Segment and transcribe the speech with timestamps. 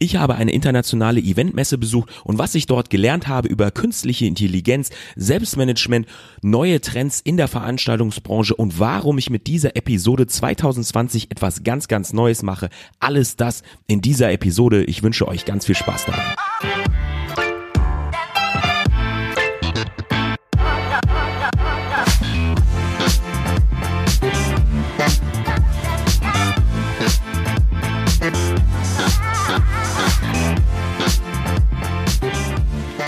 [0.00, 4.90] Ich habe eine internationale Eventmesse besucht und was ich dort gelernt habe über künstliche Intelligenz,
[5.16, 6.06] Selbstmanagement,
[6.40, 12.12] neue Trends in der Veranstaltungsbranche und warum ich mit dieser Episode 2020 etwas ganz, ganz
[12.12, 12.68] Neues mache,
[13.00, 14.84] alles das in dieser Episode.
[14.84, 17.07] Ich wünsche euch ganz viel Spaß dabei.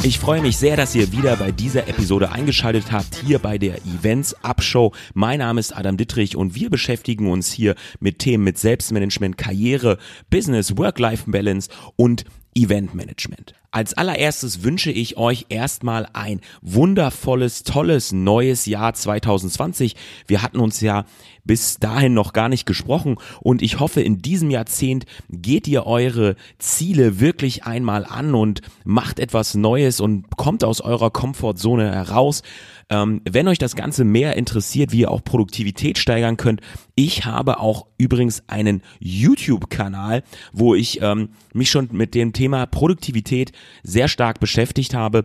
[0.02, 3.76] Ich freue mich sehr, dass ihr wieder bei dieser Episode eingeschaltet habt, hier bei der
[3.84, 4.92] Events Upshow.
[5.12, 9.98] Mein Name ist Adam Dittrich und wir beschäftigen uns hier mit Themen mit Selbstmanagement, Karriere,
[10.30, 13.54] Business, Work-Life-Balance und Eventmanagement.
[13.72, 19.94] Als allererstes wünsche ich euch erstmal ein wundervolles, tolles neues Jahr 2020.
[20.26, 21.04] Wir hatten uns ja
[21.44, 26.34] bis dahin noch gar nicht gesprochen und ich hoffe, in diesem Jahrzehnt geht ihr eure
[26.58, 32.42] Ziele wirklich einmal an und macht etwas Neues und kommt aus eurer Komfortzone heraus.
[32.90, 36.60] Ähm, wenn euch das Ganze mehr interessiert, wie ihr auch Produktivität steigern könnt,
[36.96, 43.52] ich habe auch übrigens einen YouTube-Kanal, wo ich ähm, mich schon mit dem Thema Produktivität
[43.82, 45.24] sehr stark beschäftigt habe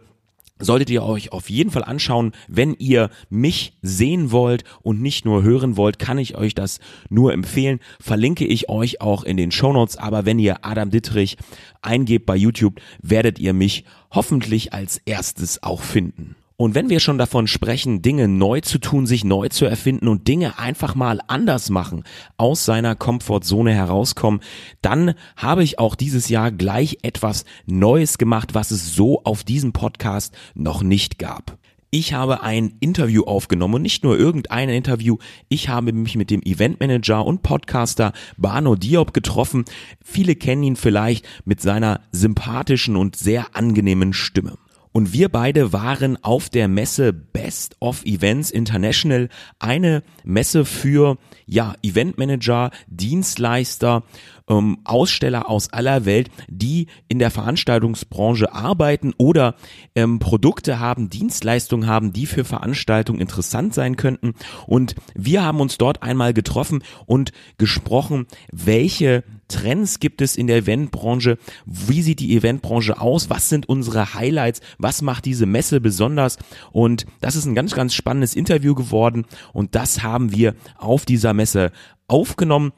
[0.60, 2.32] solltet ihr euch auf jeden Fall anschauen.
[2.48, 6.80] Wenn ihr mich sehen wollt und nicht nur hören wollt, kann ich euch das
[7.10, 7.80] nur empfehlen.
[8.00, 9.98] Verlinke ich euch auch in den Show Notes.
[9.98, 11.38] Aber wenn ihr Adam Dittrich
[11.82, 16.36] eingebt bei YouTube, werdet ihr mich hoffentlich als erstes auch finden.
[16.58, 20.30] Und wenn wir schon davon sprechen, Dinge neu zu tun, sich neu zu erfinden und
[20.30, 22.04] Dinge einfach mal anders machen,
[22.38, 24.40] aus seiner Komfortzone herauskommen,
[24.82, 29.74] dann habe ich auch dieses Jahr gleich etwas Neues gemacht, was es so auf diesem
[29.74, 31.58] Podcast noch nicht gab.
[31.92, 35.18] Ich habe ein Interview aufgenommen und nicht nur irgendein Interview.
[35.50, 39.66] Ich habe mich mit dem Eventmanager und Podcaster Bano Diop getroffen.
[40.04, 44.58] Viele kennen ihn vielleicht mit seiner sympathischen und sehr angenehmen Stimme.
[44.96, 49.28] Und wir beide waren auf der Messe Best of Events International,
[49.60, 54.04] eine Messe für ja Eventmanager, Dienstleister,
[54.50, 59.56] ähm, Aussteller aus aller Welt, die in der Veranstaltungsbranche arbeiten oder
[59.96, 64.34] ähm, Produkte haben, Dienstleistungen haben, die für Veranstaltungen interessant sein könnten.
[64.68, 70.58] Und wir haben uns dort einmal getroffen und gesprochen, welche Trends gibt es in der
[70.58, 71.38] Eventbranche?
[71.66, 73.30] Wie sieht die Eventbranche aus?
[73.30, 74.62] Was sind unsere Highlights?
[74.78, 76.38] Was macht diese Messe besonders?
[76.72, 81.34] Und das ist ein ganz, ganz spannendes Interview geworden und das haben wir auf dieser
[81.34, 81.72] Messe
[82.08, 82.72] aufgenommen.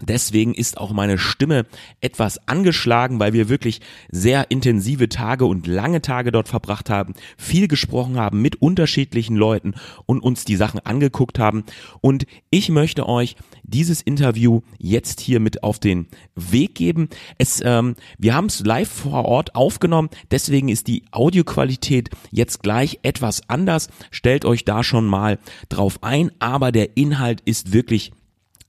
[0.00, 1.66] Deswegen ist auch meine Stimme
[2.00, 3.80] etwas angeschlagen, weil wir wirklich
[4.10, 9.74] sehr intensive Tage und lange Tage dort verbracht haben, viel gesprochen haben mit unterschiedlichen Leuten
[10.06, 11.64] und uns die Sachen angeguckt haben.
[12.00, 17.10] Und ich möchte euch dieses Interview jetzt hier mit auf den Weg geben.
[17.36, 22.98] Es, ähm, wir haben es live vor Ort aufgenommen, deswegen ist die Audioqualität jetzt gleich
[23.02, 23.88] etwas anders.
[24.10, 25.38] Stellt euch da schon mal
[25.68, 28.10] drauf ein, aber der Inhalt ist wirklich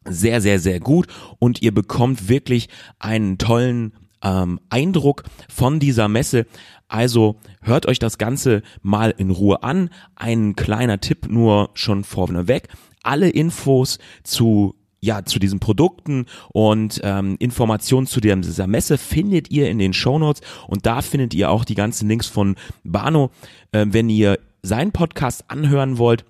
[0.07, 1.07] sehr, sehr, sehr gut
[1.39, 2.69] und ihr bekommt wirklich
[2.99, 3.93] einen tollen
[4.23, 6.45] ähm, Eindruck von dieser Messe.
[6.87, 9.89] Also hört euch das Ganze mal in Ruhe an.
[10.15, 12.67] Ein kleiner Tipp nur schon vorneweg.
[13.03, 19.69] Alle Infos zu ja, zu diesen Produkten und ähm, Informationen zu dieser Messe findet ihr
[19.69, 22.55] in den Shownotes und da findet ihr auch die ganzen Links von
[22.85, 23.31] Bano,
[23.73, 26.23] äh, wenn ihr seinen Podcast anhören wollt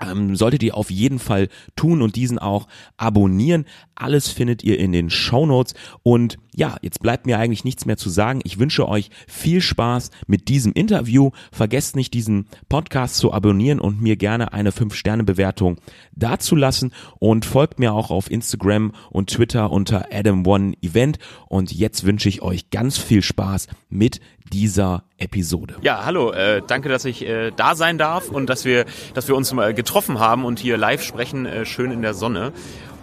[0.00, 2.66] ähm, solltet ihr auf jeden Fall tun und diesen auch
[2.96, 3.64] abonnieren.
[3.94, 5.74] Alles findet ihr in den Show Notes.
[6.02, 8.40] Und ja, jetzt bleibt mir eigentlich nichts mehr zu sagen.
[8.44, 11.30] Ich wünsche euch viel Spaß mit diesem Interview.
[11.52, 15.78] Vergesst nicht, diesen Podcast zu abonnieren und mir gerne eine 5-Sterne-Bewertung
[16.12, 16.92] dazulassen.
[17.18, 21.18] Und folgt mir auch auf Instagram und Twitter unter Adam One Event.
[21.48, 24.20] Und jetzt wünsche ich euch ganz viel Spaß mit
[24.52, 25.76] dieser Episode.
[25.82, 28.84] Ja, hallo, äh, danke, dass ich äh, da sein darf und dass wir,
[29.14, 32.52] dass wir uns mal getroffen haben und hier live sprechen, äh, schön in der Sonne.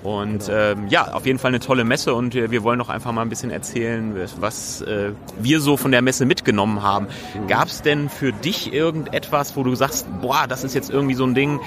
[0.04, 3.12] Und ähm, ja, auf jeden Fall eine tolle Messe und wir, wir wollen doch einfach
[3.12, 7.08] mal ein bisschen erzählen, was äh, wir so von der Messe mitgenommen haben.
[7.36, 7.48] Mhm.
[7.48, 11.24] Gab es denn für dich irgendetwas, wo du sagst, boah, das ist jetzt irgendwie so
[11.26, 11.60] ein Ding,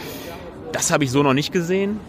[0.72, 2.00] das habe ich so noch nicht gesehen?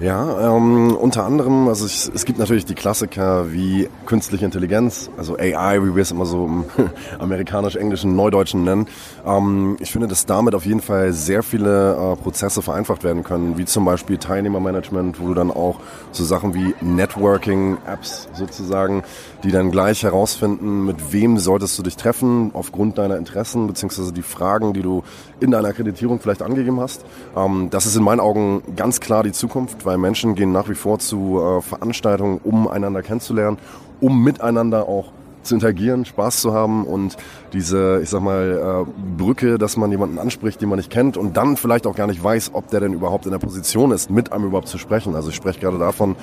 [0.00, 5.36] Ja, ähm, unter anderem, also ich, es gibt natürlich die Klassiker wie künstliche Intelligenz, also
[5.38, 6.64] AI, wie wir es immer so im
[7.20, 8.88] amerikanisch-englischen, neudeutschen nennen.
[9.24, 13.56] Ähm, ich finde, dass damit auf jeden Fall sehr viele äh, Prozesse vereinfacht werden können,
[13.56, 15.78] wie zum Beispiel Teilnehmermanagement, wo du dann auch
[16.10, 19.04] so Sachen wie Networking-Apps sozusagen,
[19.44, 24.22] die dann gleich herausfinden, mit wem solltest du dich treffen, aufgrund deiner Interessen, beziehungsweise die
[24.22, 25.04] Fragen, die du
[25.38, 27.04] in deiner Akkreditierung vielleicht angegeben hast.
[27.36, 30.74] Ähm, das ist in meinen Augen ganz klar die Zukunft weil Menschen gehen nach wie
[30.74, 33.58] vor zu äh, Veranstaltungen, um einander kennenzulernen,
[34.00, 35.12] um miteinander auch
[35.44, 37.16] zu interagieren, Spaß zu haben und
[37.52, 41.36] diese, ich sag mal, äh, Brücke, dass man jemanden anspricht, den man nicht kennt und
[41.36, 44.32] dann vielleicht auch gar nicht weiß, ob der denn überhaupt in der Position ist, mit
[44.32, 45.14] einem überhaupt zu sprechen.
[45.14, 46.16] Also ich spreche gerade davon,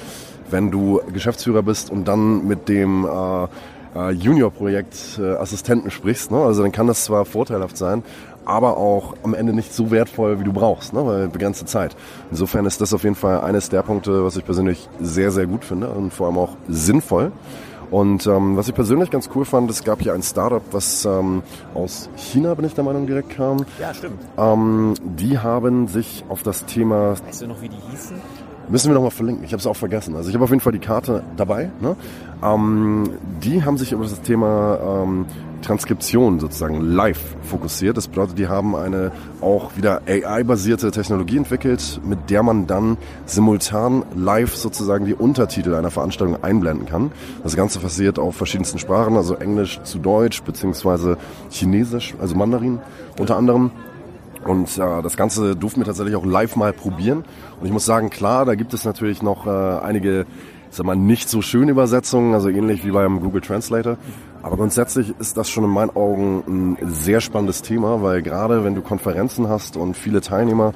[0.49, 3.47] wenn du Geschäftsführer bist und dann mit dem äh,
[3.95, 6.31] äh, Junior-Projekt äh, sprichst.
[6.31, 6.37] Ne?
[6.37, 8.03] Also dann kann das zwar vorteilhaft sein,
[8.51, 11.05] aber auch am Ende nicht so wertvoll, wie du brauchst, ne?
[11.05, 11.95] weil begrenzte Zeit.
[12.29, 15.63] Insofern ist das auf jeden Fall eines der Punkte, was ich persönlich sehr, sehr gut
[15.63, 17.31] finde und vor allem auch sinnvoll.
[17.91, 21.43] Und ähm, was ich persönlich ganz cool fand, es gab hier ein Startup, was ähm,
[21.73, 23.65] aus China, bin ich der Meinung, direkt kam.
[23.79, 24.21] Ja, stimmt.
[24.37, 27.15] Ähm, die haben sich auf das Thema...
[27.25, 28.15] Weißt du noch, wie die hießen?
[28.69, 29.43] Müssen wir nochmal verlinken.
[29.43, 30.15] Ich habe es auch vergessen.
[30.15, 31.69] Also ich habe auf jeden Fall die Karte dabei.
[31.81, 31.95] Ne?
[32.43, 33.09] Ähm,
[33.43, 35.25] die haben sich über das Thema ähm,
[35.61, 37.97] Transkription sozusagen live fokussiert.
[37.97, 39.11] Das bedeutet, die haben eine
[39.41, 45.91] auch wieder AI-basierte Technologie entwickelt, mit der man dann simultan live sozusagen die Untertitel einer
[45.91, 47.11] Veranstaltung einblenden kann.
[47.43, 51.17] Das Ganze passiert auf verschiedensten Sprachen, also Englisch zu Deutsch beziehungsweise
[51.49, 52.79] Chinesisch, also Mandarin
[53.19, 53.71] unter anderem.
[54.45, 57.23] Und äh, das Ganze durften wir tatsächlich auch live mal probieren.
[57.59, 60.25] Und ich muss sagen, klar, da gibt es natürlich noch äh, einige,
[60.69, 63.97] sag mal, nicht so schöne Übersetzungen, also ähnlich wie beim Google Translator.
[64.43, 68.73] Aber grundsätzlich ist das schon in meinen Augen ein sehr spannendes Thema, weil gerade wenn
[68.73, 70.73] du Konferenzen hast und viele Teilnehmer,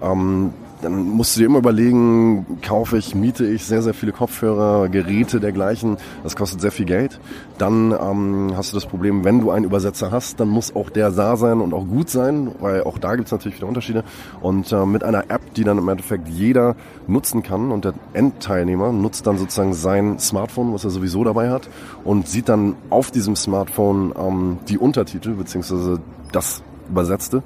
[0.00, 0.52] ähm,
[0.82, 5.40] dann musst du dir immer überlegen, kaufe ich, miete ich sehr, sehr viele Kopfhörer, Geräte
[5.40, 5.96] dergleichen.
[6.22, 7.20] Das kostet sehr viel Geld.
[7.58, 11.10] Dann ähm, hast du das Problem, wenn du einen Übersetzer hast, dann muss auch der
[11.10, 14.04] da sein und auch gut sein, weil auch da gibt es natürlich wieder Unterschiede.
[14.40, 16.76] Und äh, mit einer App, die dann im Endeffekt jeder
[17.06, 21.68] nutzen kann und der Endteilnehmer nutzt dann sozusagen sein Smartphone, was er sowieso dabei hat
[22.04, 26.00] und sieht dann auf diesem Smartphone ähm, die Untertitel beziehungsweise
[26.32, 27.42] das Übersetzte.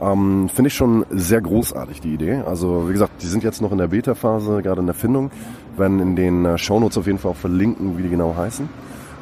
[0.00, 2.42] Ähm, Finde ich schon sehr großartig, die Idee.
[2.46, 5.30] Also wie gesagt, die sind jetzt noch in der Beta-Phase, gerade in der Findung.
[5.76, 8.68] Werden in den äh, Shownotes auf jeden Fall auch verlinken, wie die genau heißen.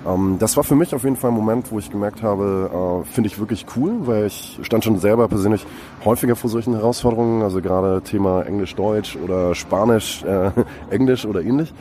[0.06, 3.12] Ähm, das war für mich auf jeden Fall ein Moment, wo ich gemerkt habe, äh,
[3.12, 5.64] finde ich wirklich cool, weil ich stand schon selber persönlich
[6.04, 10.50] häufiger vor solchen Herausforderungen, also gerade Thema Englisch-Deutsch oder Spanisch, äh,
[10.90, 11.72] Englisch oder ähnlich.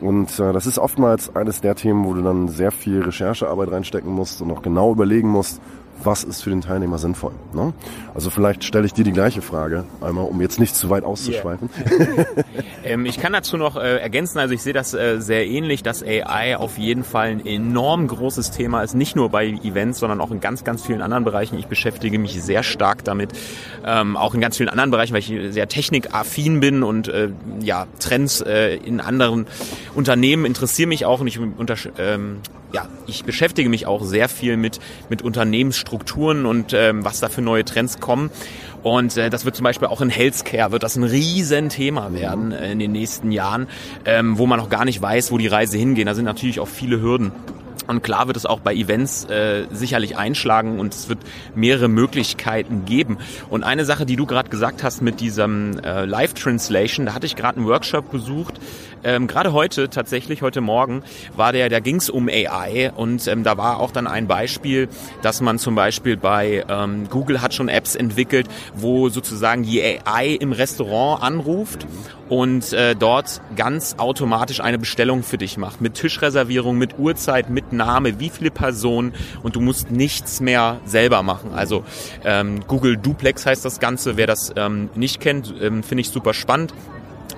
[0.00, 4.12] Und äh, das ist oftmals eines der Themen, wo du dann sehr viel Recherchearbeit reinstecken
[4.12, 5.60] musst und auch genau überlegen musst,
[6.04, 7.32] was ist für den Teilnehmer sinnvoll.
[7.52, 7.72] Ne?
[8.14, 11.70] Also vielleicht stelle ich dir die gleiche Frage einmal, um jetzt nicht zu weit auszuschweifen.
[11.90, 12.26] Yeah.
[12.84, 16.02] ähm, ich kann dazu noch äh, ergänzen, also ich sehe das äh, sehr ähnlich, dass
[16.02, 20.30] AI auf jeden Fall ein enorm großes Thema ist, nicht nur bei Events, sondern auch
[20.30, 21.58] in ganz, ganz vielen anderen Bereichen.
[21.58, 23.32] Ich beschäftige mich sehr stark damit,
[23.84, 27.30] ähm, auch in ganz vielen anderen Bereichen, weil ich sehr technikaffin bin und äh,
[27.60, 29.46] ja Trends äh, in anderen
[29.94, 31.38] Unternehmen interessieren mich auch und ich
[31.98, 32.38] ähm,
[32.72, 34.78] ja, ich beschäftige mich auch sehr viel mit,
[35.08, 38.30] mit Unternehmensstrukturen und ähm, was da für neue Trends kommen.
[38.82, 42.72] Und äh, das wird zum Beispiel auch in Healthcare, wird das ein Riesenthema werden äh,
[42.72, 43.68] in den nächsten Jahren,
[44.04, 46.06] ähm, wo man noch gar nicht weiß, wo die Reise hingeht.
[46.06, 47.32] Da sind natürlich auch viele Hürden.
[47.88, 51.20] Und klar wird es auch bei Events äh, sicherlich einschlagen und es wird
[51.54, 53.16] mehrere Möglichkeiten geben.
[53.48, 57.34] Und eine Sache, die du gerade gesagt hast mit diesem äh, Live-Translation, da hatte ich
[57.34, 58.60] gerade einen Workshop besucht,
[59.04, 61.02] ähm, gerade heute, tatsächlich heute Morgen,
[61.34, 64.88] war der, da ging es um AI und ähm, da war auch dann ein Beispiel,
[65.22, 70.36] dass man zum Beispiel bei ähm, Google hat schon Apps entwickelt, wo sozusagen die AI
[70.38, 71.86] im Restaurant anruft
[72.28, 75.80] und äh, dort ganz automatisch eine Bestellung für dich macht.
[75.80, 81.22] Mit Tischreservierung, mit Uhrzeit, mit Name, wie viele Personen und du musst nichts mehr selber
[81.22, 81.52] machen.
[81.54, 81.84] Also
[82.24, 84.16] ähm, Google Duplex heißt das Ganze.
[84.16, 86.74] Wer das ähm, nicht kennt, ähm, finde ich super spannend.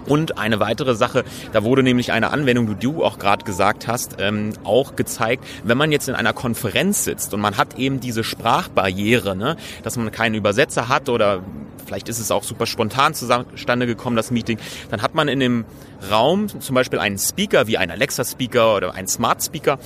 [0.07, 4.17] Und eine weitere Sache, da wurde nämlich eine Anwendung, die du auch gerade gesagt hast,
[4.19, 8.25] ähm, auch gezeigt, wenn man jetzt in einer Konferenz sitzt und man hat eben diese
[8.25, 11.43] Sprachbarriere, ne, dass man keinen Übersetzer hat oder
[11.87, 14.59] vielleicht ist es auch super spontan zustande gekommen, das Meeting,
[14.91, 15.65] dann hat man in dem
[16.11, 19.79] Raum zum Beispiel einen Speaker wie ein Alexa-Speaker oder ein Smart-Speaker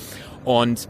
[0.45, 0.87] und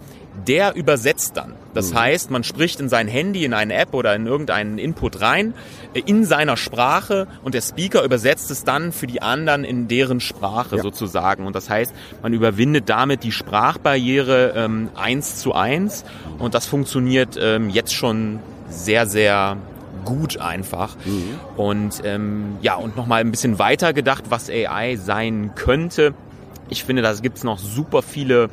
[0.47, 1.53] der übersetzt dann.
[1.73, 1.99] Das mhm.
[1.99, 5.53] heißt, man spricht in sein Handy, in eine App oder in irgendeinen Input rein,
[5.93, 10.19] äh, in seiner Sprache und der Speaker übersetzt es dann für die anderen in deren
[10.19, 10.81] Sprache ja.
[10.81, 11.45] sozusagen.
[11.45, 16.03] Und das heißt, man überwindet damit die Sprachbarriere ähm, eins zu eins
[16.37, 19.57] und das funktioniert ähm, jetzt schon sehr, sehr
[20.03, 20.95] gut einfach.
[21.05, 21.39] Mhm.
[21.57, 26.13] Und ähm, ja, und nochmal ein bisschen weiter gedacht, was AI sein könnte.
[26.69, 28.49] Ich finde, da gibt es noch super viele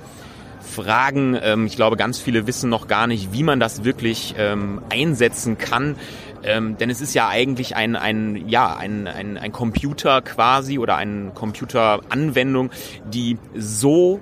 [0.72, 1.38] Fragen.
[1.40, 5.58] Ähm, ich glaube, ganz viele wissen noch gar nicht, wie man das wirklich ähm, einsetzen
[5.58, 5.96] kann.
[6.44, 10.96] Ähm, denn es ist ja eigentlich ein, ein, ja, ein, ein, ein Computer quasi oder
[10.96, 12.70] eine Computeranwendung,
[13.12, 14.20] die so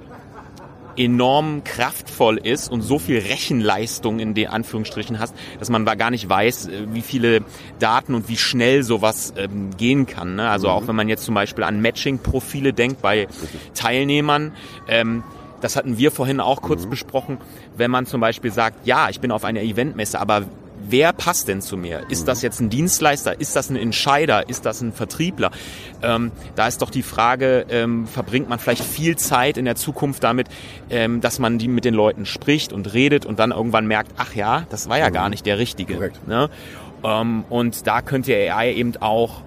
[0.97, 6.29] enorm kraftvoll ist und so viel Rechenleistung in den Anführungsstrichen hast, dass man gar nicht
[6.29, 7.43] weiß, äh, wie viele
[7.79, 10.37] Daten und wie schnell sowas ähm, gehen kann.
[10.37, 10.49] Ne?
[10.49, 10.75] Also mhm.
[10.75, 13.29] auch wenn man jetzt zum Beispiel an Matching-Profile denkt bei
[13.75, 14.53] Teilnehmern,
[14.89, 15.25] ähm,
[15.61, 16.91] das hatten wir vorhin auch kurz mhm.
[16.91, 17.39] besprochen,
[17.77, 20.45] wenn man zum Beispiel sagt, ja, ich bin auf einer Eventmesse, aber
[20.89, 22.03] wer passt denn zu mir?
[22.09, 23.41] Ist das jetzt ein Dienstleister?
[23.41, 24.49] Ist das ein Entscheider?
[24.49, 25.51] Ist das ein Vertriebler?
[26.03, 30.25] Ähm, da ist doch die Frage, ähm, verbringt man vielleicht viel Zeit in der Zukunft
[30.25, 30.49] damit,
[30.89, 34.35] ähm, dass man die mit den Leuten spricht und redet und dann irgendwann merkt, ach
[34.35, 36.13] ja, das war ja gar nicht der Richtige.
[36.27, 36.51] Ne?
[37.05, 39.43] Ähm, und da könnte AI eben auch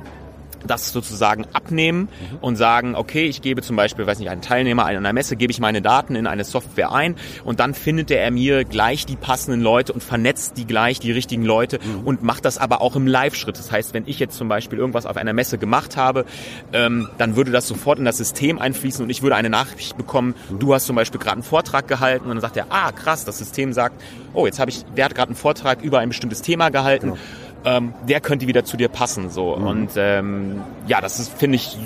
[0.67, 2.37] das sozusagen abnehmen mhm.
[2.41, 5.59] und sagen, okay, ich gebe zum Beispiel, weiß nicht, einen Teilnehmer einer Messe, gebe ich
[5.59, 9.93] meine Daten in eine Software ein und dann findet er mir gleich die passenden Leute
[9.93, 12.07] und vernetzt die gleich, die richtigen Leute mhm.
[12.07, 13.57] und macht das aber auch im Live-Schritt.
[13.57, 16.25] Das heißt, wenn ich jetzt zum Beispiel irgendwas auf einer Messe gemacht habe,
[16.71, 20.35] ähm, dann würde das sofort in das System einfließen und ich würde eine Nachricht bekommen,
[20.49, 20.59] mhm.
[20.59, 23.37] du hast zum Beispiel gerade einen Vortrag gehalten und dann sagt er, ah krass, das
[23.37, 24.01] System sagt,
[24.33, 27.11] oh, jetzt habe ich, der hat gerade einen Vortrag über ein bestimmtes Thema gehalten.
[27.11, 27.19] Genau
[27.65, 29.29] ähm, der könnte wieder zu dir passen.
[29.29, 29.55] So.
[29.55, 29.67] Mhm.
[29.67, 31.77] Und ähm, ja, das ist, finde ich,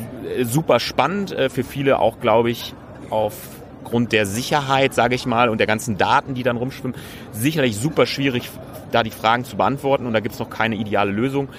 [0.41, 1.31] super spannend.
[1.31, 2.73] Äh, für viele auch, glaube ich,
[3.09, 6.97] aufgrund der Sicherheit, sage ich mal, und der ganzen Daten, die dann rumschwimmen,
[7.31, 8.49] sicherlich super schwierig,
[8.91, 10.05] da die Fragen zu beantworten.
[10.05, 11.49] Und da gibt es noch keine ideale Lösung.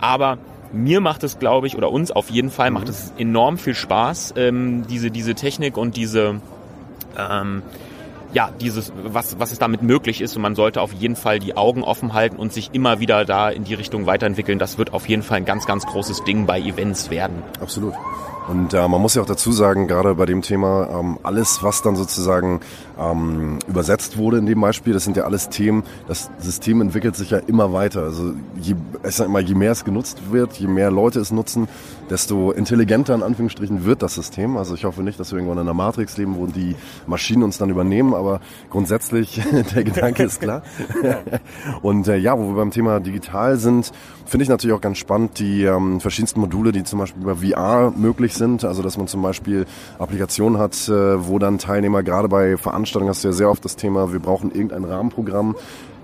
[0.00, 0.38] Aber
[0.72, 2.90] mir macht es, glaube ich, oder uns auf jeden Fall macht mhm.
[2.90, 6.40] es enorm viel Spaß, ähm, diese, diese Technik und diese
[7.18, 7.62] ähm,
[8.32, 11.56] ja, dieses, was, was es damit möglich ist und man sollte auf jeden Fall die
[11.56, 14.58] Augen offen halten und sich immer wieder da in die Richtung weiterentwickeln.
[14.58, 17.42] Das wird auf jeden Fall ein ganz, ganz großes Ding bei Events werden.
[17.60, 17.94] Absolut.
[18.48, 21.82] Und äh, man muss ja auch dazu sagen, gerade bei dem Thema, ähm, alles, was
[21.82, 22.60] dann sozusagen
[22.98, 27.30] ähm, übersetzt wurde in dem Beispiel, das sind ja alles Themen, das System entwickelt sich
[27.30, 28.02] ja immer weiter.
[28.02, 31.66] Also je, ich sag mal, je mehr es genutzt wird, je mehr Leute es nutzen,
[32.10, 34.56] desto intelligenter in Anführungsstrichen wird das System.
[34.56, 37.58] Also ich hoffe nicht, dass wir irgendwann in einer Matrix leben, wo die Maschinen uns
[37.58, 39.40] dann übernehmen, aber grundsätzlich
[39.74, 40.62] der Gedanke ist klar.
[41.82, 43.92] Und äh, ja, wo wir beim Thema digital sind,
[44.24, 47.92] finde ich natürlich auch ganz spannend die ähm, verschiedensten Module, die zum Beispiel über VR
[47.96, 48.64] möglich sind.
[48.64, 49.66] Also dass man zum Beispiel
[49.98, 53.76] Applikationen hat, äh, wo dann Teilnehmer gerade bei Veranstaltungen hast du ja sehr oft das
[53.76, 55.56] Thema, wir brauchen irgendein Rahmenprogramm,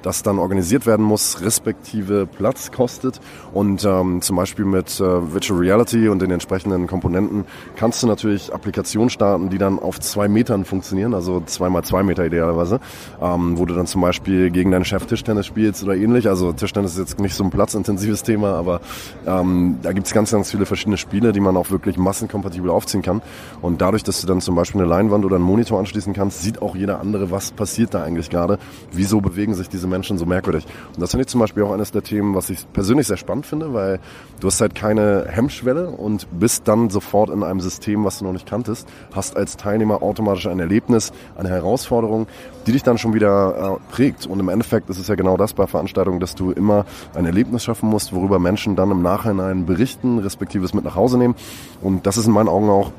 [0.03, 3.21] das dann organisiert werden muss, respektive Platz kostet.
[3.53, 7.45] Und ähm, zum Beispiel mit äh, Virtual Reality und den entsprechenden Komponenten
[7.77, 12.03] kannst du natürlich Applikationen starten, die dann auf zwei Metern funktionieren, also zwei mal zwei
[12.03, 12.81] Meter idealerweise,
[13.21, 16.29] ähm, wo du dann zum Beispiel gegen deinen Chef Tischtennis spielst oder ähnlich.
[16.29, 18.81] Also Tischtennis ist jetzt nicht so ein platzintensives Thema, aber
[19.27, 23.23] ähm, da gibt's ganz, ganz viele verschiedene Spiele, die man auch wirklich massenkompatibel aufziehen kann.
[23.61, 26.63] Und dadurch, dass du dann zum Beispiel eine Leinwand oder einen Monitor anschließen kannst, sieht
[26.63, 28.59] auch jeder andere, was passiert da eigentlich gerade.
[28.93, 30.67] Wieso bewegen sich diese Menschen so merkwürdig.
[30.95, 33.47] Und das finde ich zum Beispiel auch eines der Themen, was ich persönlich sehr spannend
[33.47, 34.01] finde, weil
[34.41, 38.33] du hast halt keine Hemmschwelle und bist dann sofort in einem System, was du noch
[38.33, 42.27] nicht kanntest, hast als Teilnehmer automatisch ein Erlebnis, eine Herausforderung,
[42.67, 44.27] die dich dann schon wieder äh, prägt.
[44.27, 46.85] Und im Endeffekt ist es ja genau das bei Veranstaltungen, dass du immer
[47.15, 51.19] ein Erlebnis schaffen musst, worüber Menschen dann im Nachhinein berichten, respektive es mit nach Hause
[51.19, 51.35] nehmen.
[51.81, 52.93] Und das ist in meinen Augen auch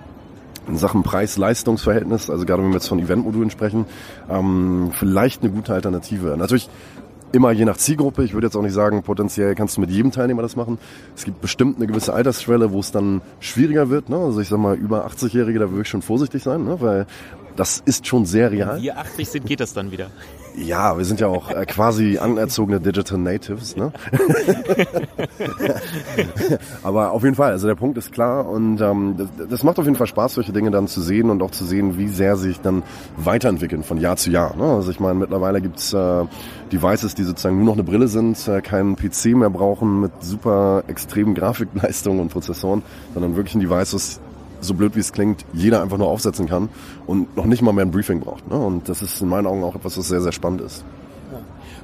[0.67, 3.85] in Sachen Preis-Leistungs-Verhältnis, also gerade wenn wir jetzt von Eventmodulen sprechen,
[4.29, 6.35] ähm, vielleicht eine gute Alternative.
[6.37, 6.69] Natürlich
[7.33, 8.23] immer je nach Zielgruppe.
[8.23, 10.77] Ich würde jetzt auch nicht sagen, potenziell kannst du mit jedem Teilnehmer das machen.
[11.15, 14.09] Es gibt bestimmt eine gewisse Altersschwelle, wo es dann schwieriger wird.
[14.09, 14.17] Ne?
[14.17, 16.79] Also ich sag mal, über 80-Jährige, da würde ich schon vorsichtig sein, ne?
[16.79, 17.07] weil
[17.55, 18.75] das ist schon sehr real.
[18.77, 20.09] Wenn wir 80 sind, geht das dann wieder.
[20.55, 23.75] Ja, wir sind ja auch äh, quasi anerzogene Digital Natives.
[23.75, 23.91] Ne?
[26.83, 29.85] Aber auf jeden Fall, also der Punkt ist klar und ähm, das, das, macht auf
[29.85, 32.61] jeden Fall Spaß, solche Dinge dann zu sehen und auch zu sehen, wie sehr sich
[32.61, 32.83] dann
[33.17, 34.55] weiterentwickeln von Jahr zu Jahr.
[34.55, 34.63] Ne?
[34.63, 36.25] Also ich meine, mittlerweile gibt's äh,
[36.71, 40.83] Devices, die sozusagen nur noch eine Brille sind, äh, keinen PC mehr brauchen mit super
[40.87, 42.83] extremen Grafikleistungen und Prozessoren,
[43.13, 44.21] sondern wirklich ein Device, was
[44.63, 46.69] so blöd wie es klingt, jeder einfach nur aufsetzen kann
[47.05, 48.47] und noch nicht mal mehr ein Briefing braucht.
[48.49, 48.57] Ne?
[48.57, 50.83] Und das ist in meinen Augen auch etwas, was sehr, sehr spannend ist.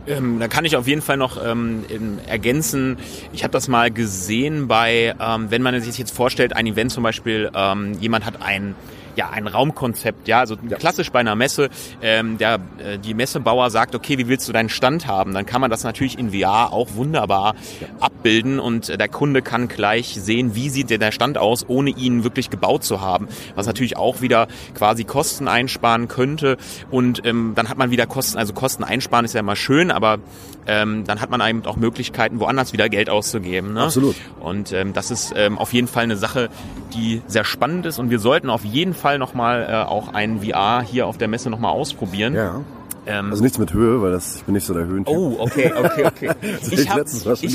[0.07, 1.83] Ähm, da kann ich auf jeden Fall noch ähm,
[2.27, 2.97] ergänzen.
[3.33, 7.03] Ich habe das mal gesehen bei, ähm, wenn man sich jetzt vorstellt, ein Event zum
[7.03, 8.75] Beispiel, ähm, jemand hat ein
[9.19, 10.77] ja, ein Raumkonzept, ja, also ja.
[10.77, 11.69] klassisch bei einer Messe,
[12.01, 15.33] ähm, der, äh, die Messebauer sagt, okay, wie willst du deinen Stand haben?
[15.33, 17.87] Dann kann man das natürlich in VR auch wunderbar ja.
[17.99, 22.23] abbilden und äh, der Kunde kann gleich sehen, wie sieht der Stand aus, ohne ihn
[22.23, 26.55] wirklich gebaut zu haben, was natürlich auch wieder quasi Kosten einsparen könnte
[26.89, 30.19] und ähm, dann hat man wieder Kosten, also Kosten einsparen ist ja immer schön, aber
[30.65, 33.73] ähm, dann hat man eben auch Möglichkeiten, woanders wieder Geld auszugeben.
[33.73, 33.81] Ne?
[33.81, 34.15] Absolut.
[34.39, 36.49] Und ähm, das ist ähm, auf jeden Fall eine Sache,
[36.93, 40.81] die sehr spannend ist und wir sollten auf jeden Fall nochmal äh, auch ein VR
[40.81, 42.35] hier auf der Messe nochmal ausprobieren.
[42.35, 42.61] Ja.
[43.05, 45.15] Ähm, also nichts mit Höhe, weil das, ich bin nicht so der Höhentyp.
[45.15, 46.31] Oh, okay, okay, okay.
[46.71, 47.03] ich habe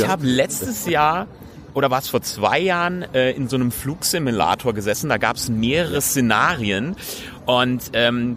[0.09, 1.27] hab letztes Jahr
[1.75, 5.09] oder war es vor zwei Jahren äh, in so einem Flugsimulator gesessen.
[5.09, 6.97] Da gab es mehrere Szenarien
[7.47, 8.37] und ähm,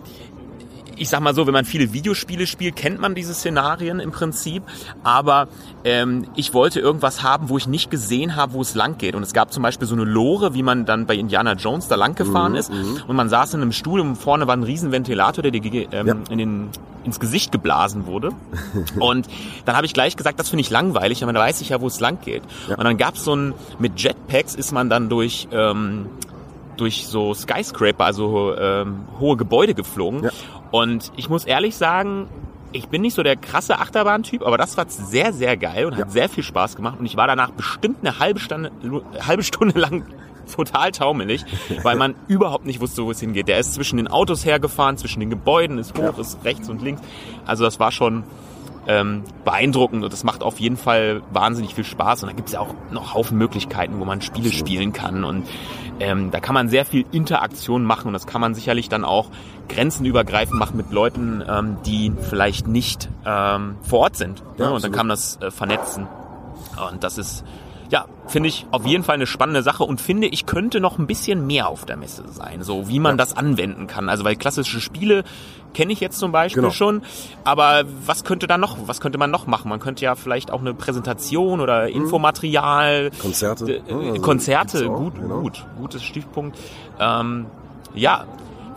[0.98, 4.64] ich sag mal so, wenn man viele Videospiele spielt, kennt man diese Szenarien im Prinzip.
[5.04, 5.48] Aber
[5.84, 9.16] ähm, ich wollte irgendwas haben, wo ich nicht gesehen habe, wo es lang geht.
[9.16, 11.96] Und es gab zum Beispiel so eine Lore, wie man dann bei Indiana Jones da
[11.96, 12.72] lang gefahren mhm, ist.
[12.72, 13.02] Mhm.
[13.08, 16.08] Und man saß in einem Stuhl und vorne war ein riesen Ventilator, der dir ähm,
[16.08, 16.16] ja.
[16.30, 16.70] in den,
[17.04, 18.32] ins Gesicht geblasen wurde.
[19.00, 19.28] und
[19.66, 21.88] dann habe ich gleich gesagt, das finde ich langweilig, aber da weiß ich ja, wo
[21.88, 22.44] es lang geht.
[22.70, 22.78] Ja.
[22.78, 25.48] Und dann gab es so ein, mit Jetpacks ist man dann durch...
[25.52, 26.08] Ähm,
[26.78, 30.24] durch so Skyscraper, also ähm, hohe Gebäude geflogen.
[30.24, 30.30] Ja.
[30.72, 32.28] Und ich muss ehrlich sagen,
[32.72, 36.00] ich bin nicht so der krasse Achterbahntyp, aber das war sehr, sehr geil und ja.
[36.00, 37.00] hat sehr viel Spaß gemacht.
[37.00, 38.72] Und ich war danach bestimmt eine halbe Stunde,
[39.26, 40.06] halbe Stunde lang
[40.56, 41.46] total taumelig,
[41.84, 43.48] weil man überhaupt nicht wusste, wo es hingeht.
[43.48, 46.22] Der ist zwischen den Autos hergefahren, zwischen den Gebäuden, ist hoch, ja.
[46.22, 47.02] ist rechts und links.
[47.46, 48.24] Also das war schon
[48.88, 52.24] ähm, beeindruckend und das macht auf jeden Fall wahnsinnig viel Spaß.
[52.24, 55.24] Und da gibt es ja auch noch Haufen Möglichkeiten, wo man Spiele spielen kann.
[55.24, 55.46] Und
[56.00, 59.30] ähm, da kann man sehr viel Interaktion machen und das kann man sicherlich dann auch
[59.68, 64.44] grenzenübergreifend machen mit Leuten, ähm, die vielleicht nicht ähm, vor Ort sind.
[64.58, 64.74] Ja, ne?
[64.74, 66.08] Und dann kann man das äh, vernetzen.
[66.92, 67.44] Und das ist
[67.90, 71.08] ja, finde ich auf jeden Fall eine spannende Sache und finde, ich könnte noch ein
[71.08, 73.18] bisschen mehr auf der Messe sein, so wie man ja.
[73.18, 74.10] das anwenden kann.
[74.10, 75.24] Also weil klassische Spiele
[75.74, 76.74] kenne ich jetzt zum Beispiel genau.
[76.74, 77.02] schon,
[77.44, 79.70] aber was könnte da noch, was könnte man noch machen?
[79.70, 81.96] Man könnte ja vielleicht auch eine Präsentation oder mhm.
[81.96, 85.42] Infomaterial, Konzerte, äh, also Konzerte, gut, genau.
[85.42, 86.58] gut, gutes Stichpunkt.
[87.00, 87.46] Ähm,
[87.94, 88.26] ja,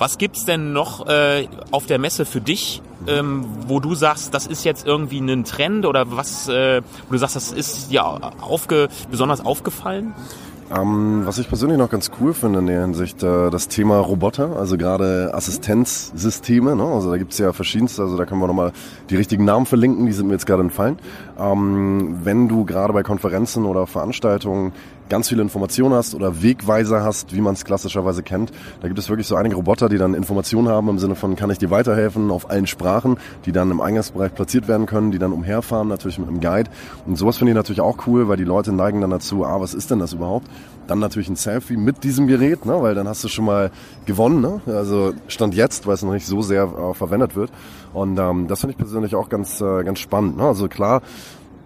[0.00, 4.46] was gibt's denn noch äh, auf der Messe für dich, ähm, wo du sagst, das
[4.46, 8.88] ist jetzt irgendwie ein Trend oder was, äh, wo du sagst, das ist ja aufge,
[9.10, 10.14] besonders aufgefallen?
[10.74, 14.56] Ähm, was ich persönlich noch ganz cool finde in der Hinsicht, äh, das Thema Roboter,
[14.56, 16.84] also gerade Assistenzsysteme, ne?
[16.84, 18.72] also da gibt's ja verschiedenste, also da können wir nochmal
[19.10, 20.98] die richtigen Namen verlinken, die sind mir jetzt gerade entfallen.
[21.38, 24.72] Ähm, wenn du gerade bei Konferenzen oder Veranstaltungen
[25.10, 28.52] ganz viele Informationen hast oder Wegweiser hast, wie man es klassischerweise kennt.
[28.80, 31.50] Da gibt es wirklich so einige Roboter, die dann Informationen haben im Sinne von, kann
[31.50, 35.32] ich dir weiterhelfen auf allen Sprachen, die dann im Eingangsbereich platziert werden können, die dann
[35.32, 36.70] umherfahren, natürlich mit einem Guide.
[37.06, 39.74] Und sowas finde ich natürlich auch cool, weil die Leute neigen dann dazu, ah, was
[39.74, 40.46] ist denn das überhaupt?
[40.86, 42.80] Dann natürlich ein Selfie mit diesem Gerät, ne?
[42.80, 43.70] weil dann hast du schon mal
[44.06, 44.40] gewonnen.
[44.40, 44.60] Ne?
[44.66, 47.50] Also Stand jetzt, weil es noch nicht so sehr äh, verwendet wird.
[47.92, 50.36] Und ähm, das finde ich persönlich auch ganz, äh, ganz spannend.
[50.36, 50.44] Ne?
[50.44, 51.02] Also klar,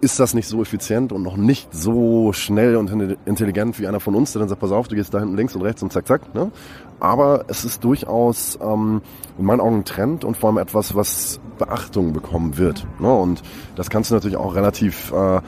[0.01, 2.89] ist das nicht so effizient und noch nicht so schnell und
[3.25, 5.55] intelligent wie einer von uns, der dann sagt, pass auf, du gehst da hinten links
[5.55, 6.33] und rechts und zack, zack.
[6.35, 6.51] Ne?
[6.99, 9.01] Aber es ist durchaus ähm,
[9.37, 12.85] in meinen Augen ein Trend und vor allem etwas, was Beachtung bekommen wird.
[12.99, 13.13] Ne?
[13.13, 13.41] Und
[13.75, 15.41] das kannst du natürlich auch relativ äh,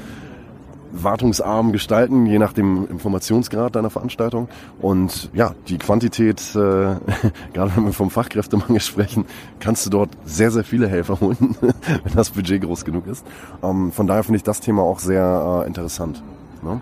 [1.04, 4.48] wartungsarm gestalten, je nach dem Informationsgrad deiner Veranstaltung.
[4.80, 6.58] Und ja, die Quantität, äh,
[7.54, 9.26] gerade wenn wir vom Fachkräftemangel sprechen,
[9.60, 13.26] kannst du dort sehr, sehr viele Helfer holen, wenn das Budget groß genug ist.
[13.64, 16.24] Ähm, von daher finde ich das Thema auch sehr äh, interessant.
[16.62, 16.82] Ne?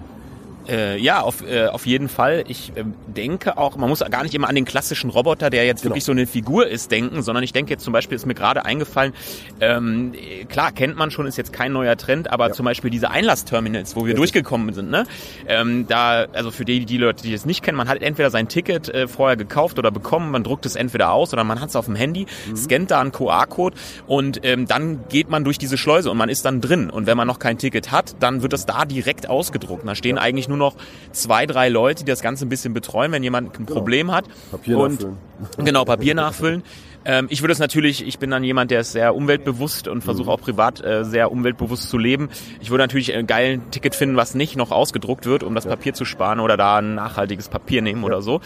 [0.68, 2.44] Äh, ja, auf, äh, auf jeden Fall.
[2.48, 5.82] Ich äh, denke auch, man muss gar nicht immer an den klassischen Roboter, der jetzt
[5.82, 5.92] genau.
[5.92, 8.66] wirklich so eine Figur ist, denken, sondern ich denke jetzt zum Beispiel, ist mir gerade
[8.66, 9.14] eingefallen,
[9.62, 10.14] ähm,
[10.50, 12.54] klar, kennt man schon, ist jetzt kein neuer Trend, aber ja.
[12.54, 14.18] zum Beispiel diese Einlassterminals, wo wir Richtig.
[14.18, 15.06] durchgekommen sind, ne?
[15.48, 18.48] Ähm, da, also für die, die Leute, die es nicht kennen, man hat entweder sein
[18.48, 21.76] Ticket äh, vorher gekauft oder bekommen, man druckt es entweder aus oder man hat es
[21.76, 22.56] auf dem Handy, mhm.
[22.56, 23.76] scannt da einen QR-Code
[24.08, 26.90] und ähm, dann geht man durch diese Schleuse und man ist dann drin.
[26.90, 29.88] Und wenn man noch kein Ticket hat, dann wird das da direkt ausgedruckt.
[29.88, 30.22] Da stehen ja.
[30.22, 30.76] eigentlich nur nur noch
[31.12, 33.80] zwei, drei Leute, die das Ganze ein bisschen betreuen, wenn jemand ein genau.
[33.80, 34.26] Problem hat.
[34.52, 35.18] Papier und, nachfüllen.
[35.58, 36.64] Genau, Papier nachfüllen.
[37.06, 40.26] Ähm, ich würde es natürlich, ich bin dann jemand, der ist sehr umweltbewusst und versuche
[40.26, 40.32] mhm.
[40.32, 42.30] auch privat äh, sehr umweltbewusst zu leben.
[42.60, 45.72] Ich würde natürlich ein geiles Ticket finden, was nicht noch ausgedruckt wird, um das ja.
[45.72, 48.08] Papier zu sparen oder da ein nachhaltiges Papier nehmen ja.
[48.08, 48.42] oder so.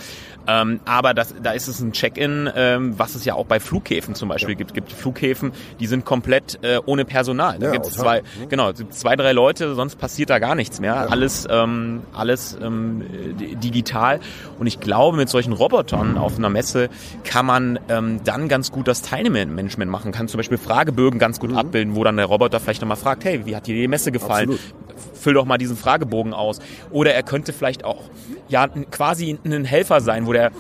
[0.47, 4.15] Ähm, aber das, da ist es ein Check-in, ähm, was es ja auch bei Flughäfen
[4.15, 4.57] zum Beispiel ja.
[4.57, 4.73] gibt.
[4.73, 7.59] gibt Flughäfen, die sind komplett äh, ohne Personal.
[7.59, 8.49] Da ja, gibt es zwei, mhm.
[8.49, 11.09] genau, zwei, drei Leute, sonst passiert da gar nichts mehr.
[11.11, 13.03] Alles, ähm, alles ähm,
[13.37, 14.19] digital.
[14.57, 16.89] Und ich glaube, mit solchen Robotern auf einer Messe
[17.23, 20.11] kann man ähm, dann ganz gut das Teilmanagement machen.
[20.11, 21.57] Kann zum Beispiel Fragebögen ganz gut mhm.
[21.57, 24.51] abbilden, wo dann der Roboter vielleicht nochmal fragt, hey, wie hat dir die Messe gefallen?
[24.51, 24.73] Absolut.
[25.13, 26.59] Füll doch mal diesen Fragebogen aus.
[26.91, 28.01] Oder er könnte vielleicht auch
[28.49, 30.51] ja quasi ein Helfer sein, wo der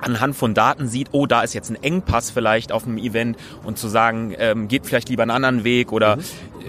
[0.00, 3.78] anhand von Daten sieht, oh, da ist jetzt ein Engpass vielleicht auf dem Event und
[3.78, 6.22] zu sagen, ähm, geht vielleicht lieber einen anderen Weg oder mhm.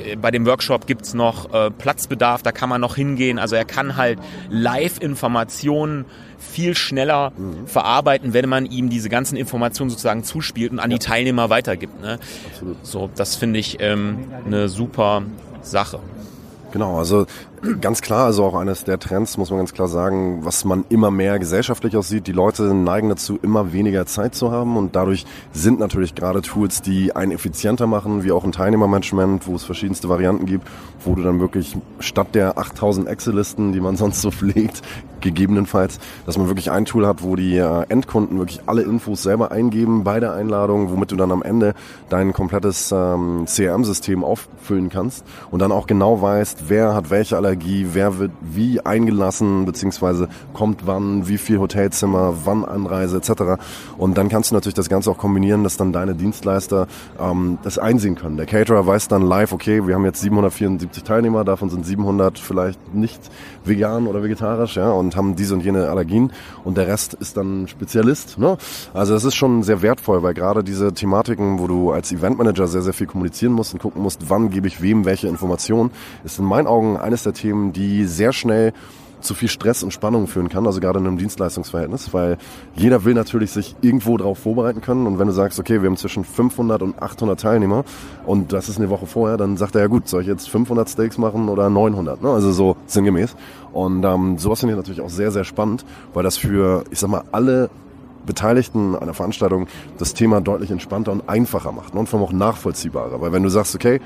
[0.06, 3.40] äh, bei dem Workshop gibt's noch äh, Platzbedarf, da kann man noch hingehen.
[3.40, 6.06] Also er kann halt Live-Informationen
[6.38, 7.68] viel schneller mhm.
[7.68, 10.98] verarbeiten, wenn man ihm diese ganzen Informationen sozusagen zuspielt und an ja.
[10.98, 12.02] die Teilnehmer weitergibt.
[12.02, 12.20] Ne?
[12.52, 12.86] Absolut.
[12.86, 15.24] So, das finde ich ähm, eine super
[15.62, 16.00] Sache.
[16.72, 17.26] Genau, also
[17.80, 21.12] Ganz klar, also auch eines der Trends, muss man ganz klar sagen, was man immer
[21.12, 22.26] mehr gesellschaftlich aussieht.
[22.26, 26.82] Die Leute neigen dazu, immer weniger Zeit zu haben und dadurch sind natürlich gerade Tools,
[26.82, 30.68] die einen effizienter machen, wie auch ein Teilnehmermanagement, wo es verschiedenste Varianten gibt,
[31.06, 34.82] wo du dann wirklich statt der 8000 Excel-Listen, die man sonst so pflegt,
[35.22, 39.52] gegebenenfalls, dass man wirklich ein Tool hat, wo die äh, Endkunden wirklich alle Infos selber
[39.52, 41.74] eingeben bei der Einladung, womit du dann am Ende
[42.10, 47.88] dein komplettes ähm, CRM-System auffüllen kannst und dann auch genau weißt, wer hat welche Allergie,
[47.92, 53.62] wer wird wie eingelassen, beziehungsweise kommt wann, wie viel Hotelzimmer, wann Anreise etc.
[53.98, 56.88] Und dann kannst du natürlich das Ganze auch kombinieren, dass dann deine Dienstleister
[57.20, 58.38] ähm, das einsehen können.
[58.38, 62.94] Der Caterer weiß dann live, okay, wir haben jetzt 774 Teilnehmer, davon sind 700 vielleicht
[62.96, 63.20] nicht
[63.66, 66.32] vegan oder vegetarisch, ja, und haben diese und jene Allergien
[66.64, 68.38] und der Rest ist dann Spezialist.
[68.38, 68.58] Ne?
[68.94, 72.82] Also das ist schon sehr wertvoll, weil gerade diese Thematiken, wo du als Eventmanager sehr,
[72.82, 75.92] sehr viel kommunizieren musst und gucken musst, wann gebe ich wem welche Informationen,
[76.24, 78.74] ist in meinen Augen eines der Themen, die sehr schnell
[79.22, 82.38] zu viel Stress und Spannung führen kann, also gerade in einem Dienstleistungsverhältnis, weil
[82.76, 85.98] jeder will natürlich sich irgendwo darauf vorbereiten können und wenn du sagst, okay, wir haben
[85.98, 87.84] zwischen 500 und 800 Teilnehmer
[88.26, 90.90] und das ist eine Woche vorher, dann sagt er ja gut, soll ich jetzt 500
[90.90, 92.30] Steaks machen oder 900, ne?
[92.30, 93.36] also so sinngemäß
[93.72, 97.10] und ähm, sowas finde ich natürlich auch sehr, sehr spannend, weil das für, ich sag
[97.10, 97.70] mal, alle
[98.26, 102.02] Beteiligten einer Veranstaltung das Thema deutlich entspannter und einfacher macht ne?
[102.02, 104.00] und vor allem auch nachvollziehbarer, weil wenn du sagst, okay,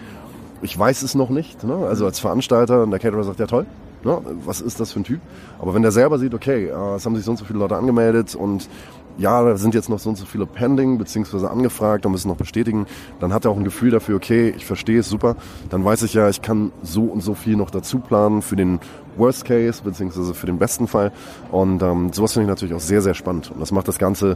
[0.65, 1.75] ich weiß es noch nicht, ne?
[1.87, 3.65] also als Veranstalter und der Caterer sagt, ja toll,
[4.05, 4.21] Ne?
[4.45, 5.19] Was ist das für ein Typ?
[5.59, 7.75] Aber wenn der selber sieht, okay, äh, es haben sich so und so viele Leute
[7.75, 8.69] angemeldet und
[9.17, 12.35] ja, da sind jetzt noch so und so viele pending, beziehungsweise angefragt und müssen noch
[12.35, 12.85] bestätigen,
[13.19, 15.37] dann hat er auch ein Gefühl dafür, okay, ich verstehe es super,
[15.69, 18.79] dann weiß ich ja, ich kann so und so viel noch dazu planen für den
[19.15, 21.13] Worst Case, beziehungsweise für den besten Fall.
[21.49, 23.51] Und ähm, sowas finde ich natürlich auch sehr, sehr spannend.
[23.51, 24.35] Und das macht das Ganze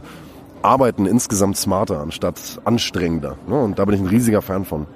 [0.62, 3.36] Arbeiten insgesamt smarter, anstatt anstrengender.
[3.46, 3.60] Ne?
[3.62, 4.86] Und da bin ich ein riesiger Fan von.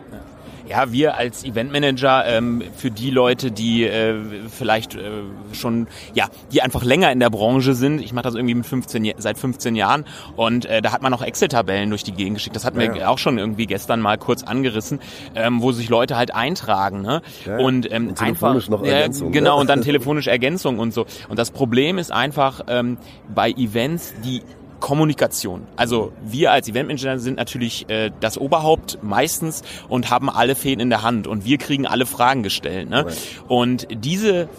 [0.66, 4.14] Ja, wir als Eventmanager ähm, für die Leute, die äh,
[4.48, 5.22] vielleicht äh,
[5.52, 8.00] schon, ja, die einfach länger in der Branche sind.
[8.00, 10.04] Ich mache das irgendwie mit 15, seit 15 Jahren
[10.36, 12.56] und äh, da hat man auch Excel-Tabellen durch die Gegend geschickt.
[12.56, 13.08] Das hatten ja, wir ja.
[13.08, 15.00] auch schon irgendwie gestern mal kurz angerissen,
[15.34, 17.02] ähm, wo sich Leute halt eintragen.
[17.02, 17.20] Ne?
[17.44, 21.04] Ja, und, ähm, und einfach noch Ergänzung, genau und dann telefonisch Ergänzung und so.
[21.28, 22.96] Und das Problem ist einfach ähm,
[23.34, 24.42] bei Events, die
[24.84, 25.66] Kommunikation.
[25.76, 30.90] Also wir als Eventmanager sind natürlich äh, das Oberhaupt meistens und haben alle Fäden in
[30.90, 32.90] der Hand und wir kriegen alle Fragen gestellt.
[32.90, 33.06] Ne?
[33.48, 34.50] Und diese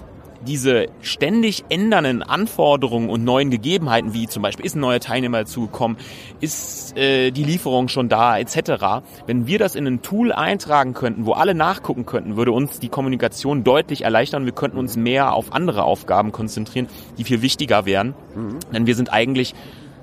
[0.48, 5.98] diese ständig ändernden Anforderungen und neuen Gegebenheiten, wie zum Beispiel ist ein neuer Teilnehmer dazugekommen,
[6.40, 9.04] ist äh, die Lieferung schon da, etc.
[9.26, 12.90] Wenn wir das in ein Tool eintragen könnten, wo alle nachgucken könnten, würde uns die
[12.90, 14.46] Kommunikation deutlich erleichtern.
[14.46, 18.14] Wir könnten uns mehr auf andere Aufgaben konzentrieren, die viel wichtiger wären.
[18.36, 18.60] Mhm.
[18.72, 19.56] Denn wir sind eigentlich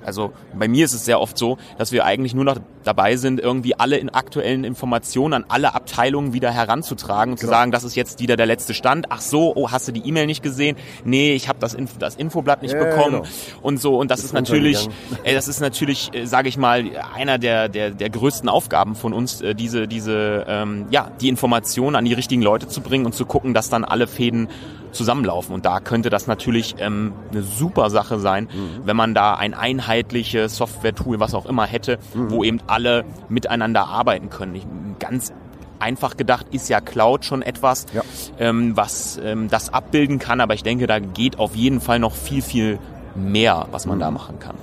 [0.05, 3.39] also bei mir ist es sehr oft so, dass wir eigentlich nur noch dabei sind,
[3.39, 7.51] irgendwie alle in aktuellen Informationen an alle Abteilungen wieder heranzutragen und genau.
[7.51, 9.07] zu sagen, das ist jetzt wieder der letzte Stand.
[9.09, 10.75] Ach so, oh, hast du die E-Mail nicht gesehen?
[11.03, 13.27] Nee, ich habe das, Info, das Infoblatt nicht ja, bekommen genau.
[13.61, 13.97] und so.
[13.97, 14.89] Und das ist, ist natürlich,
[15.23, 16.83] äh, das ist natürlich, äh, sage ich mal,
[17.15, 21.95] einer der, der, der größten Aufgaben von uns, äh, diese, diese, ähm, ja, die Informationen
[21.95, 24.49] an die richtigen Leute zu bringen und zu gucken, dass dann alle Fäden
[24.93, 25.53] zusammenlaufen.
[25.53, 28.81] Und da könnte das natürlich ähm, eine super Sache sein, mhm.
[28.85, 32.31] wenn man da ein einheitliches Software-Tool, was auch immer hätte, mhm.
[32.31, 34.55] wo eben alle miteinander arbeiten können.
[34.55, 34.65] Ich,
[34.99, 35.33] ganz
[35.79, 38.01] einfach gedacht ist ja Cloud schon etwas, ja.
[38.39, 42.15] ähm, was ähm, das abbilden kann, aber ich denke, da geht auf jeden Fall noch
[42.15, 42.79] viel, viel
[43.15, 44.01] mehr, was man mhm.
[44.01, 44.55] da machen kann.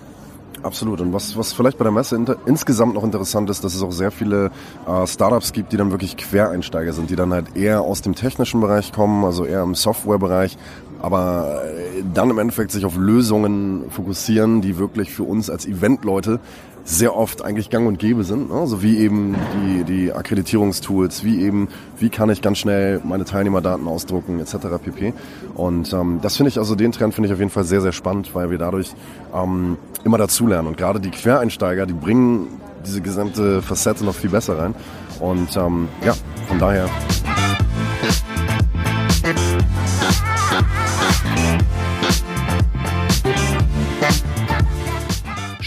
[0.62, 1.00] Absolut.
[1.00, 3.92] Und was, was vielleicht bei der Messe inter, insgesamt noch interessant ist, dass es auch
[3.92, 4.50] sehr viele
[4.86, 8.60] äh, Startups gibt, die dann wirklich Quereinsteiger sind, die dann halt eher aus dem technischen
[8.60, 10.58] Bereich kommen, also eher im Softwarebereich,
[11.00, 16.40] aber äh, dann im Endeffekt sich auf Lösungen fokussieren, die wirklich für uns als Eventleute
[16.84, 18.50] sehr oft eigentlich gang und gäbe sind.
[18.50, 18.54] Ne?
[18.54, 23.86] Also wie eben die, die Akkreditierungstools, wie eben, wie kann ich ganz schnell meine Teilnehmerdaten
[23.86, 24.56] ausdrucken, etc.
[24.82, 25.12] pp.
[25.54, 27.92] Und ähm, das finde ich, also den Trend finde ich auf jeden Fall sehr, sehr
[27.92, 28.92] spannend, weil wir dadurch
[29.34, 30.68] ähm, immer dazulernen.
[30.68, 32.48] Und gerade die Quereinsteiger, die bringen
[32.86, 34.74] diese gesamte Facette noch viel besser rein.
[35.20, 36.14] Und ähm, ja,
[36.48, 36.88] von daher.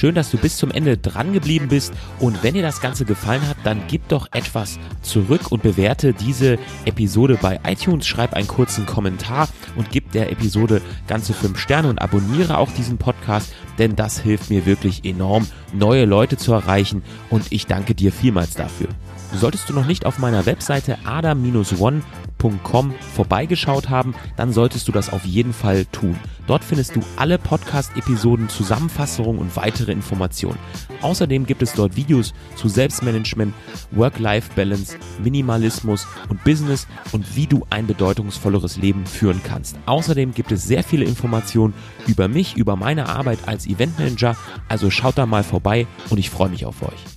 [0.03, 1.93] Schön, dass du bis zum Ende dran geblieben bist.
[2.19, 6.59] Und wenn dir das Ganze gefallen hat, dann gib doch etwas zurück und bewerte diese
[6.83, 8.05] Episode bei iTunes.
[8.05, 12.97] Schreib einen kurzen Kommentar und gib der Episode ganze fünf Sterne und abonniere auch diesen
[12.97, 17.01] Podcast, denn das hilft mir wirklich enorm, neue Leute zu erreichen.
[17.29, 18.89] Und ich danke dir vielmals dafür.
[19.33, 20.97] Solltest du noch nicht auf meiner Webseite
[22.43, 26.17] adam-one.com vorbeigeschaut haben, dann solltest du das auf jeden Fall tun.
[26.45, 30.59] Dort findest du alle Podcast-Episoden, Zusammenfassungen und weitere Informationen.
[31.01, 33.53] Außerdem gibt es dort Videos zu Selbstmanagement,
[33.91, 39.77] Work-Life-Balance, Minimalismus und Business und wie du ein bedeutungsvolleres Leben führen kannst.
[39.85, 41.73] Außerdem gibt es sehr viele Informationen
[42.07, 44.35] über mich, über meine Arbeit als Eventmanager.
[44.67, 47.12] Also schaut da mal vorbei und ich freue mich auf euch.